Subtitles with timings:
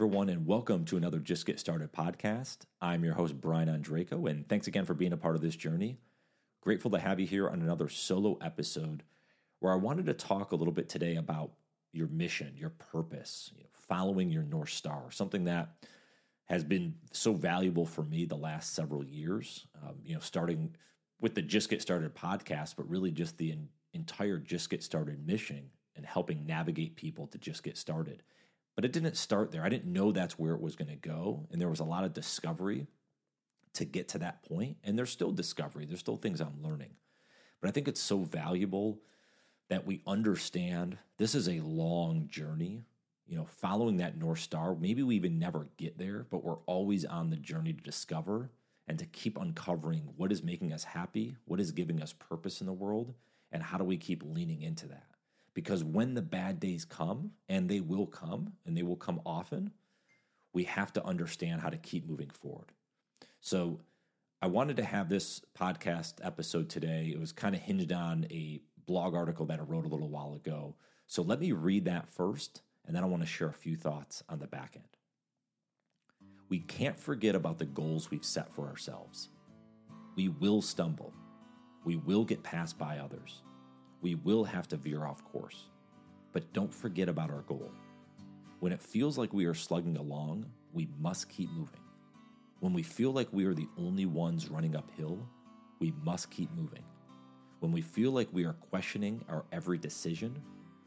[0.00, 2.60] everyone, and welcome to another Just Get Started podcast.
[2.80, 5.98] I'm your host, Brian Ondrako, and thanks again for being a part of this journey.
[6.62, 9.02] Grateful to have you here on another solo episode
[9.58, 11.52] where I wanted to talk a little bit today about
[11.92, 15.68] your mission, your purpose, you know, following your North Star, something that
[16.46, 19.66] has been so valuable for me the last several years.
[19.82, 20.76] Um, you know, starting
[21.20, 23.54] with the Just Get Started podcast, but really just the
[23.92, 28.22] entire Just Get Started mission and helping navigate people to just get started.
[28.80, 29.62] But it didn't start there.
[29.62, 31.46] I didn't know that's where it was going to go.
[31.52, 32.86] And there was a lot of discovery
[33.74, 34.78] to get to that point.
[34.82, 36.92] And there's still discovery, there's still things I'm learning.
[37.60, 39.02] But I think it's so valuable
[39.68, 42.86] that we understand this is a long journey.
[43.26, 47.04] You know, following that North Star, maybe we even never get there, but we're always
[47.04, 48.48] on the journey to discover
[48.88, 52.66] and to keep uncovering what is making us happy, what is giving us purpose in
[52.66, 53.12] the world,
[53.52, 55.09] and how do we keep leaning into that.
[55.54, 59.72] Because when the bad days come, and they will come, and they will come often,
[60.52, 62.72] we have to understand how to keep moving forward.
[63.40, 63.80] So,
[64.42, 67.10] I wanted to have this podcast episode today.
[67.12, 70.32] It was kind of hinged on a blog article that I wrote a little while
[70.34, 70.76] ago.
[71.06, 74.24] So let me read that first, and then I want to share a few thoughts
[74.30, 74.84] on the back end.
[76.48, 79.28] We can't forget about the goals we've set for ourselves.
[80.16, 81.12] We will stumble.
[81.84, 83.42] We will get passed by others.
[84.00, 85.66] We will have to veer off course.
[86.32, 87.70] But don't forget about our goal.
[88.60, 91.80] When it feels like we are slugging along, we must keep moving.
[92.60, 95.18] When we feel like we are the only ones running uphill,
[95.78, 96.84] we must keep moving.
[97.60, 100.42] When we feel like we are questioning our every decision,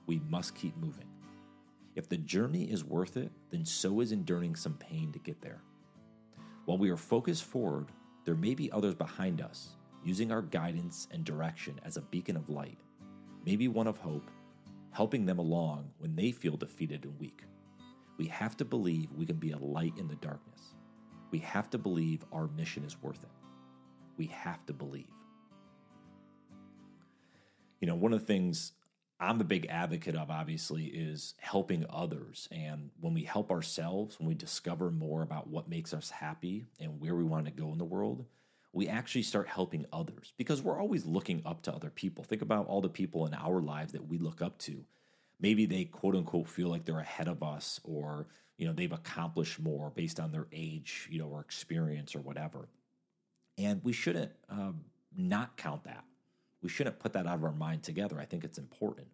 [0.05, 1.07] we must keep moving.
[1.95, 5.61] If the journey is worth it, then so is enduring some pain to get there.
[6.65, 7.89] While we are focused forward,
[8.25, 9.69] there may be others behind us,
[10.03, 12.77] using our guidance and direction as a beacon of light,
[13.45, 14.29] maybe one of hope,
[14.91, 17.43] helping them along when they feel defeated and weak.
[18.17, 20.75] We have to believe we can be a light in the darkness.
[21.31, 23.29] We have to believe our mission is worth it.
[24.17, 25.07] We have to believe.
[27.81, 28.73] You know, one of the things
[29.19, 32.47] I'm a big advocate of, obviously, is helping others.
[32.51, 36.99] And when we help ourselves, when we discover more about what makes us happy and
[36.99, 38.25] where we want to go in the world,
[38.73, 42.23] we actually start helping others because we're always looking up to other people.
[42.23, 44.83] Think about all the people in our lives that we look up to.
[45.39, 49.59] Maybe they quote unquote feel like they're ahead of us or, you know, they've accomplished
[49.59, 52.67] more based on their age, you know, or experience or whatever.
[53.57, 54.81] And we shouldn't um,
[55.15, 56.03] not count that
[56.63, 58.19] we shouldn't put that out of our mind together.
[58.19, 59.07] I think it's important.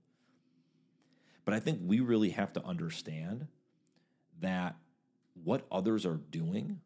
[1.43, 3.47] But I think we really have to understand
[4.39, 4.75] that
[5.43, 6.79] what others are doing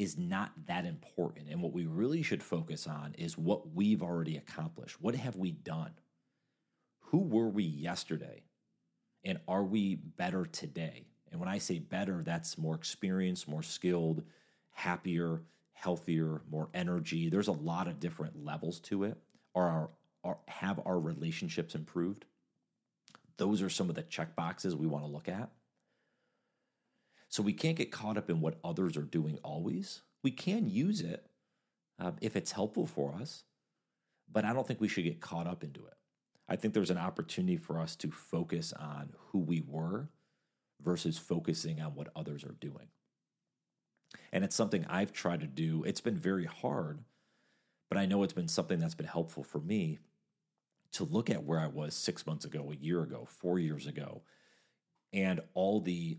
[0.00, 1.50] is not that important.
[1.50, 4.96] And what we really should focus on is what we've already accomplished.
[4.98, 5.92] What have we done?
[7.08, 8.44] Who were we yesterday?
[9.24, 11.04] And are we better today?
[11.30, 14.22] And when I say better, that's more experienced, more skilled,
[14.70, 15.42] happier,
[15.74, 17.28] healthier, more energy.
[17.28, 19.18] There's a lot of different levels to it.
[19.54, 19.90] Are our,
[20.24, 22.24] are, have our relationships improved?
[23.36, 25.50] Those are some of the check boxes we want to look at.
[27.30, 30.02] So we can't get caught up in what others are doing always.
[30.22, 31.26] We can use it
[31.98, 33.44] uh, if it's helpful for us,
[34.30, 35.94] but I don't think we should get caught up into it.
[36.48, 40.10] I think there's an opportunity for us to focus on who we were
[40.82, 42.88] versus focusing on what others are doing.
[44.32, 45.84] And it's something I've tried to do.
[45.84, 47.04] It's been very hard
[47.90, 49.98] but I know it's been something that's been helpful for me
[50.92, 54.22] to look at where I was six months ago, a year ago, four years ago,
[55.12, 56.18] and all the,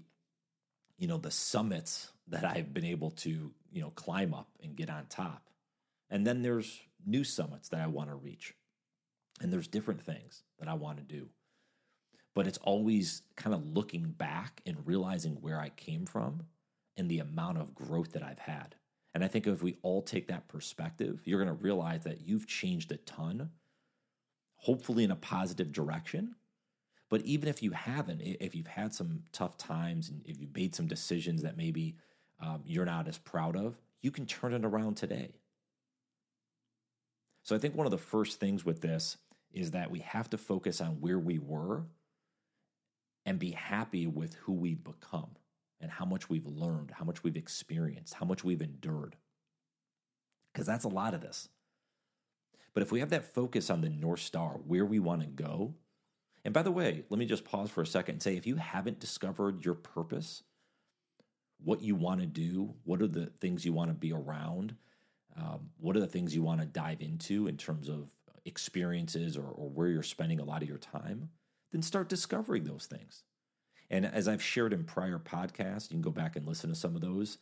[1.01, 4.87] you know, the summits that I've been able to, you know, climb up and get
[4.87, 5.49] on top.
[6.11, 8.53] And then there's new summits that I want to reach.
[9.41, 11.29] And there's different things that I want to do.
[12.35, 16.43] But it's always kind of looking back and realizing where I came from
[16.95, 18.75] and the amount of growth that I've had.
[19.15, 22.45] And I think if we all take that perspective, you're going to realize that you've
[22.45, 23.49] changed a ton,
[24.57, 26.35] hopefully in a positive direction.
[27.11, 30.73] But even if you haven't, if you've had some tough times and if you've made
[30.73, 31.97] some decisions that maybe
[32.39, 35.33] um, you're not as proud of, you can turn it around today.
[37.43, 39.17] So I think one of the first things with this
[39.51, 41.83] is that we have to focus on where we were
[43.25, 45.31] and be happy with who we've become
[45.81, 49.17] and how much we've learned, how much we've experienced, how much we've endured.
[50.53, 51.49] Because that's a lot of this.
[52.73, 55.73] But if we have that focus on the North Star, where we want to go,
[56.43, 58.55] and by the way, let me just pause for a second and say if you
[58.55, 60.43] haven't discovered your purpose,
[61.63, 64.75] what you want to do, what are the things you want to be around,
[65.37, 68.09] um, what are the things you want to dive into in terms of
[68.45, 71.29] experiences or, or where you're spending a lot of your time,
[71.71, 73.23] then start discovering those things.
[73.89, 76.95] And as I've shared in prior podcasts, you can go back and listen to some
[76.95, 77.37] of those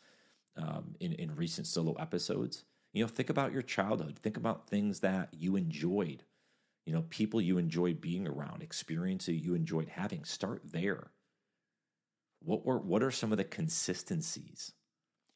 [0.57, 2.65] um, in, in recent solo episodes.
[2.91, 4.17] You know, think about your childhood.
[4.19, 6.23] Think about things that you enjoyed.
[6.85, 10.23] You know, people you enjoyed being around, experiences you enjoyed having.
[10.23, 11.11] Start there.
[12.39, 14.71] What were what are some of the consistencies?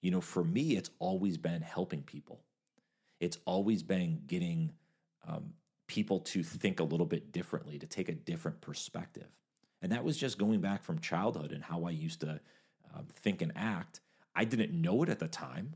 [0.01, 2.42] You know, for me, it's always been helping people.
[3.19, 4.74] It's always been getting
[5.28, 5.54] um,
[5.88, 9.28] people to think a little bit differently, to take a different perspective.
[9.81, 12.39] And that was just going back from childhood and how I used to
[12.94, 14.00] um, think and act.
[14.36, 15.75] I didn't know it at the time,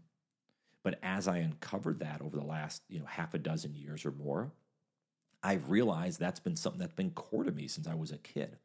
[0.83, 4.11] but as I uncovered that over the last you know half a dozen years or
[4.11, 4.51] more,
[5.43, 8.57] I've realized that's been something that's been core to me since I was a kid.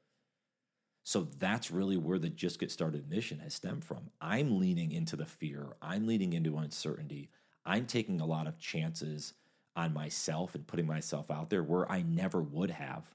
[1.05, 4.11] So that's really where the Just Get Started mission has stemmed from.
[4.21, 7.29] I'm leaning into the fear, I'm leaning into uncertainty,
[7.65, 9.35] I'm taking a lot of chances
[9.75, 13.11] on myself and putting myself out there where I never would have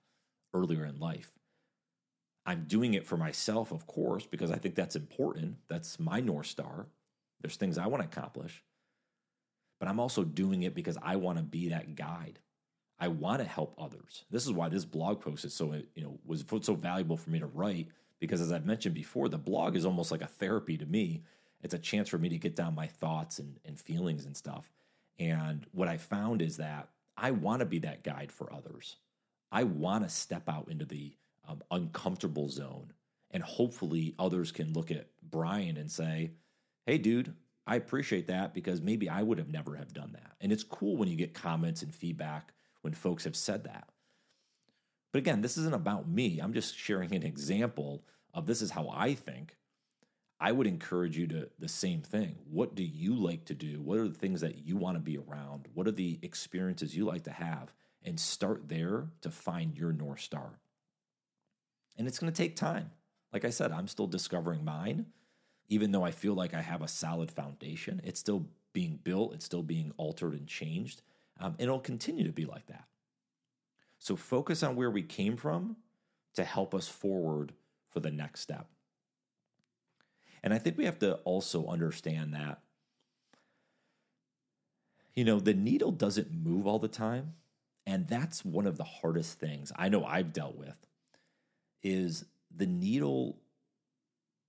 [0.54, 1.32] earlier in life.
[2.46, 5.58] I'm doing it for myself, of course, because I think that's important.
[5.68, 6.88] That's my North Star.
[7.42, 8.64] There's things I want to accomplish.
[9.80, 12.40] But I'm also doing it because I want to be that guide.
[13.00, 14.26] I want to help others.
[14.32, 17.40] This is why this blog post is so, you know, was so valuable for me
[17.40, 17.90] to write
[18.20, 21.24] because as I've mentioned before, the blog is almost like a therapy to me.
[21.62, 24.72] It's a chance for me to get down my thoughts and, and feelings and stuff.
[25.20, 28.98] And what I found is that I want to be that guide for others.
[29.52, 31.16] I want to step out into the
[31.48, 32.94] um, uncomfortable zone.
[33.32, 36.32] And hopefully others can look at Brian and say,
[36.86, 37.34] hey, dude,
[37.66, 40.34] I appreciate that because maybe I would have never have done that.
[40.40, 42.54] And it's cool when you get comments and feedback
[42.88, 43.90] when folks have said that.
[45.12, 46.40] But again, this isn't about me.
[46.40, 49.58] I'm just sharing an example of this is how I think.
[50.40, 52.38] I would encourage you to the same thing.
[52.50, 53.82] What do you like to do?
[53.82, 55.68] What are the things that you want to be around?
[55.74, 57.74] What are the experiences you like to have?
[58.06, 60.62] And start there to find your North Star.
[61.98, 62.92] And it's going to take time.
[63.34, 65.08] Like I said, I'm still discovering mine.
[65.68, 69.44] Even though I feel like I have a solid foundation, it's still being built, it's
[69.44, 71.02] still being altered and changed.
[71.40, 72.86] Um, it'll continue to be like that.
[74.00, 75.78] So focus on where we came from
[76.36, 77.54] to help us forward
[77.90, 78.68] for the next step.
[80.44, 82.60] And I think we have to also understand that,
[85.14, 87.34] you know, the needle doesn't move all the time.
[87.86, 90.76] And that's one of the hardest things I know I've dealt with
[91.82, 92.26] is
[92.56, 93.38] the needle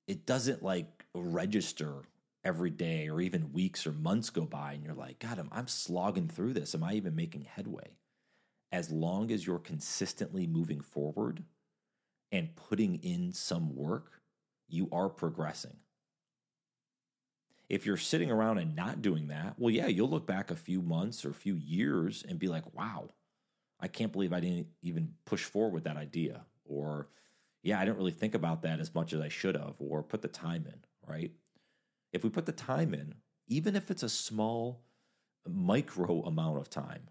[0.07, 2.03] it doesn't like register
[2.49, 5.69] every day or even weeks or months go by and you're like god I'm, I'm
[5.69, 6.75] slogging through this.
[6.75, 7.91] Am i even making headway?
[8.73, 11.45] As long as you're consistently moving forward
[12.33, 14.21] and putting in some work
[14.71, 15.77] you are progressing.
[17.71, 20.81] If you're sitting around and not doing that well yeah you'll look back a few
[20.81, 23.11] months or a few years and be like wow
[23.79, 27.09] i can't believe i didn't even push forward with that idea or
[27.63, 30.23] yeah, I didn't really think about that as much as I should have, or put
[30.23, 31.33] the time in, right?
[32.13, 33.15] If we put the time in,
[33.47, 34.83] even if it's a small
[35.47, 37.09] micro amount of time,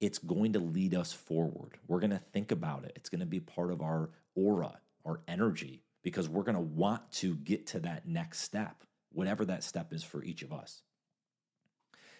[0.00, 1.78] it's going to lead us forward.
[1.86, 2.92] We're going to think about it.
[2.96, 7.10] It's going to be part of our aura, our energy, because we're going to want
[7.12, 10.82] to get to that next step, whatever that step is for each of us.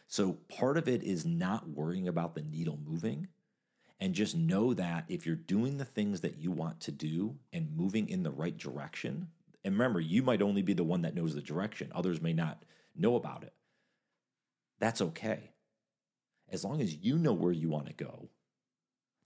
[0.06, 3.28] So, part of it is not worrying about the needle moving
[4.00, 7.76] and just know that if you're doing the things that you want to do and
[7.76, 9.28] moving in the right direction,
[9.64, 12.64] and remember, you might only be the one that knows the direction, others may not
[12.96, 13.52] know about it.
[14.78, 15.52] That's okay.
[16.48, 18.30] As long as you know where you want to go,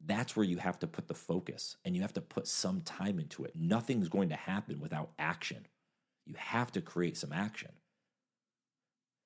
[0.04, 3.18] that's where you have to put the focus and you have to put some time
[3.18, 3.52] into it.
[3.54, 5.66] Nothing's going to happen without action.
[6.26, 7.70] You have to create some action.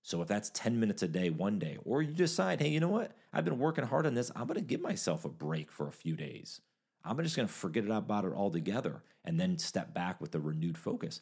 [0.02, 2.88] So if that's 10 minutes a day one day, or you decide, hey, you know
[2.88, 3.12] what?
[3.32, 4.30] I've been working hard on this.
[4.36, 6.60] I'm going to give myself a break for a few days.
[7.04, 10.78] I'm just going to forget about it altogether and then step back with a renewed
[10.78, 11.20] focus.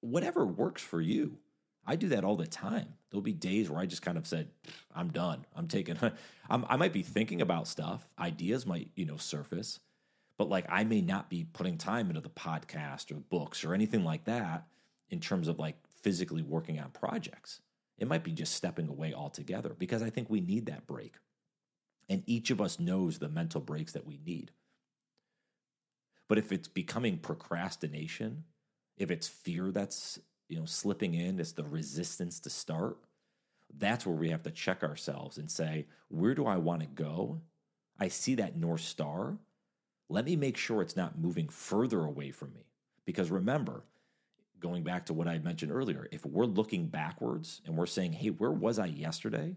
[0.00, 1.38] Whatever works for you.
[1.86, 2.94] I do that all the time.
[3.10, 4.48] There'll be days where I just kind of said,
[4.94, 5.46] I'm done.
[5.54, 5.96] I'm taking,
[6.50, 8.06] I'm, I might be thinking about stuff.
[8.18, 9.78] Ideas might, you know, surface,
[10.36, 14.04] but like I may not be putting time into the podcast or books or anything
[14.04, 14.66] like that
[15.10, 17.60] in terms of like physically working on projects.
[17.98, 21.14] It might be just stepping away altogether because I think we need that break.
[22.08, 24.50] And each of us knows the mental breaks that we need.
[26.28, 28.44] But if it's becoming procrastination,
[28.96, 30.18] if it's fear that's,
[30.48, 32.98] you know, slipping in, it's the resistance to start,
[33.78, 37.40] that's where we have to check ourselves and say, where do I want to go?
[37.98, 39.38] I see that North Star.
[40.08, 42.66] Let me make sure it's not moving further away from me.
[43.04, 43.82] Because remember,
[44.60, 48.28] going back to what I mentioned earlier, if we're looking backwards and we're saying, hey,
[48.28, 49.56] where was I yesterday?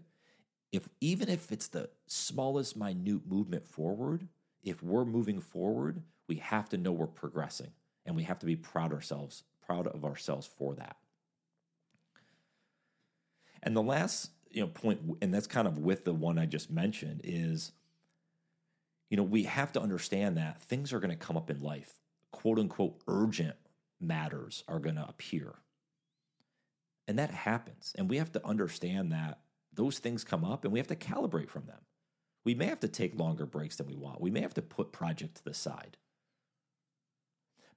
[0.72, 4.28] If even if it's the smallest minute movement forward,
[4.62, 7.72] if we're moving forward, we have to know we're progressing
[8.06, 10.96] And we have to be proud ourselves, proud of ourselves for that.
[13.62, 16.70] And the last, you know, point, and that's kind of with the one I just
[16.70, 17.72] mentioned, is,
[19.10, 21.94] you know, we have to understand that things are going to come up in life.
[22.32, 23.56] Quote unquote urgent
[24.00, 25.54] matters are going to appear.
[27.06, 27.92] And that happens.
[27.98, 29.40] And we have to understand that
[29.74, 31.80] those things come up and we have to calibrate from them.
[32.44, 34.20] We may have to take longer breaks than we want.
[34.20, 35.96] We may have to put project to the side.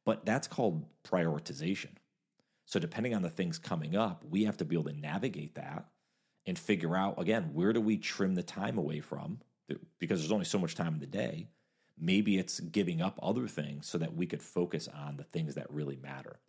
[0.05, 1.95] But that's called prioritization.
[2.65, 5.85] So depending on the things coming up, we have to be able to navigate that
[6.45, 9.39] and figure out again, where do we trim the time away from?
[9.99, 11.47] Because there's only so much time in the day.
[11.99, 15.71] Maybe it's giving up other things so that we could focus on the things that
[15.71, 16.39] really matter.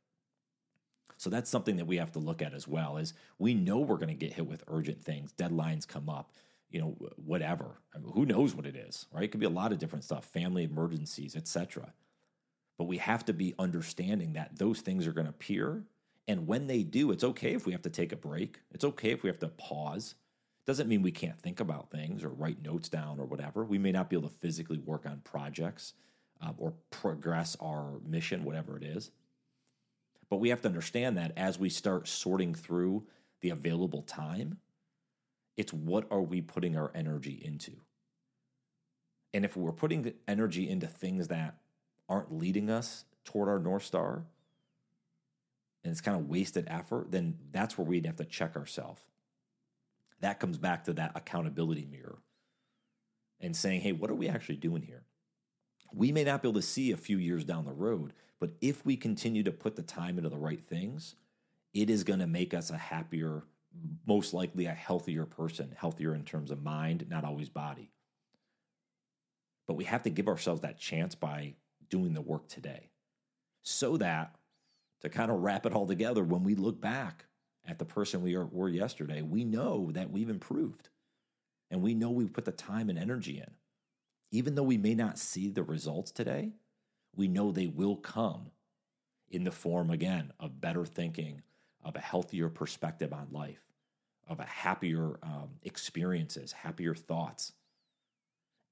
[1.17, 3.97] So that's something that we have to look at as well is we know we're
[3.97, 6.33] going to get hit with urgent things, deadlines come up,
[6.71, 7.81] you know, whatever.
[7.95, 9.25] I mean, who knows what it is, right?
[9.25, 11.93] It could be a lot of different stuff, family emergencies, etc.
[12.79, 15.85] But we have to be understanding that those things are going to appear
[16.27, 18.61] and when they do, it's okay if we have to take a break.
[18.73, 20.15] It's okay if we have to pause.
[20.67, 23.65] Doesn't mean we can't think about things or write notes down or whatever.
[23.65, 25.93] We may not be able to physically work on projects
[26.41, 29.11] um, or progress our mission, whatever it is.
[30.31, 33.07] But we have to understand that as we start sorting through
[33.43, 34.59] the available time,
[35.57, 37.73] it's what are we putting our energy into?
[39.33, 41.57] And if we're putting energy into things that
[42.09, 44.25] aren't leading us toward our North Star,
[45.83, 49.03] and it's kind of wasted effort, then that's where we'd have to check ourselves.
[50.21, 52.19] That comes back to that accountability mirror
[53.41, 55.03] and saying, hey, what are we actually doing here?
[55.93, 58.85] We may not be able to see a few years down the road, but if
[58.87, 61.15] we continue to put the time into the right things,
[61.75, 63.43] it is going to make us a happier,
[64.07, 67.91] most likely a healthier person, healthier in terms of mind, not always body.
[69.67, 71.55] But we have to give ourselves that chance by
[71.89, 72.91] doing the work today
[73.63, 74.35] so that
[75.01, 77.27] to kind of wrap it all together, when we look back
[77.67, 80.91] at the person we were yesterday, we know that we've improved
[81.71, 83.51] and we know we've put the time and energy in.
[84.31, 86.53] Even though we may not see the results today,
[87.17, 88.51] we know they will come
[89.31, 91.43] in the form, again, of better thinking,
[91.85, 93.63] of a healthier perspective on life,
[94.29, 97.53] of a happier um, experiences, happier thoughts,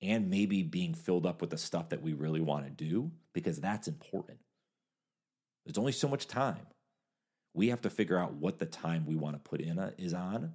[0.00, 3.60] and maybe being filled up with the stuff that we really want to do because
[3.60, 4.38] that's important.
[5.64, 6.66] There's only so much time.
[7.54, 10.14] We have to figure out what the time we want to put in a, is
[10.14, 10.54] on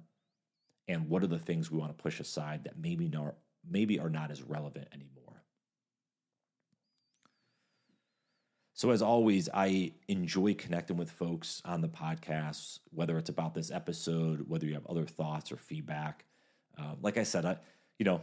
[0.86, 3.36] and what are the things we want to push aside that maybe not,
[3.68, 5.27] maybe are not as relevant anymore.
[8.78, 13.72] So, as always, I enjoy connecting with folks on the podcast, whether it's about this
[13.72, 16.24] episode, whether you have other thoughts or feedback.
[16.78, 17.56] Uh, like I said, I,
[17.98, 18.20] you know,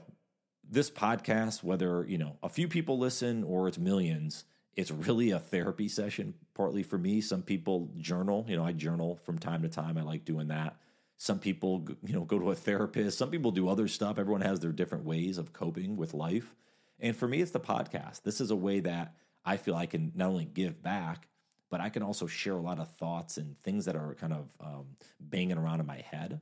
[0.64, 4.46] this podcast, whether you know a few people listen or it's millions,
[4.78, 7.20] it's really a therapy session partly for me.
[7.20, 9.98] Some people journal you know i journal from time to time.
[9.98, 10.78] I like doing that.
[11.18, 13.18] Some people you know go to a therapist.
[13.18, 14.18] Some people do other stuff.
[14.18, 16.56] Everyone has their different ways of coping with life.
[17.02, 18.24] And for me it's the podcast.
[18.24, 21.28] This is a way that i feel i can not only give back
[21.70, 24.50] but i can also share a lot of thoughts and things that are kind of
[24.60, 24.86] um,
[25.20, 26.42] banging around in my head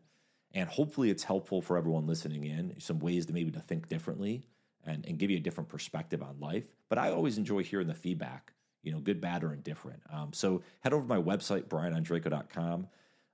[0.53, 4.43] and hopefully it's helpful for everyone listening in some ways to maybe to think differently
[4.85, 6.67] and, and give you a different perspective on life.
[6.89, 10.01] But I always enjoy hearing the feedback, you know, good, bad, or indifferent.
[10.11, 12.87] Um, so head over to my website, brianondrako.com.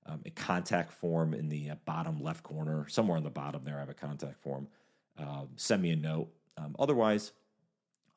[0.06, 3.76] Um, a contact form in the uh, bottom left corner, somewhere on the bottom there,
[3.76, 4.68] I have a contact form.
[5.20, 6.30] Uh, send me a note.
[6.58, 7.34] Um, otherwise,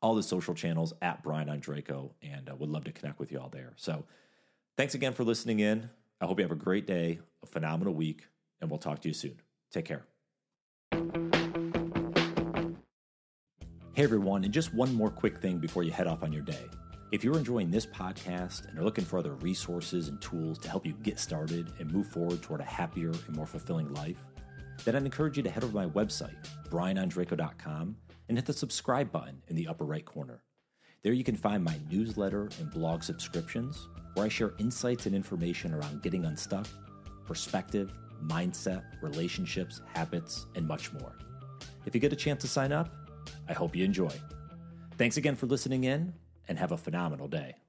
[0.03, 3.39] all the social channels at Brian Ondrako, and uh, would love to connect with you
[3.39, 3.73] all there.
[3.77, 4.05] So,
[4.77, 5.89] thanks again for listening in.
[6.21, 8.27] I hope you have a great day, a phenomenal week,
[8.61, 9.41] and we'll talk to you soon.
[9.71, 10.05] Take care.
[13.95, 16.65] Hey everyone, and just one more quick thing before you head off on your day.
[17.13, 20.87] If you're enjoying this podcast and are looking for other resources and tools to help
[20.87, 24.17] you get started and move forward toward a happier and more fulfilling life,
[24.85, 26.37] then I'd encourage you to head over to my website,
[26.71, 27.97] brianondrako.com,
[28.29, 30.43] and hit the subscribe button in the upper right corner.
[31.03, 35.75] There you can find my newsletter and blog subscriptions, where I share insights and information
[35.75, 36.67] around getting unstuck,
[37.27, 37.93] perspective,
[38.25, 41.13] mindset, relationships, habits, and much more.
[41.87, 42.95] If you get a chance to sign up,
[43.49, 44.13] I hope you enjoy.
[44.97, 46.13] Thanks again for listening in
[46.49, 47.62] and have a phenomenal day.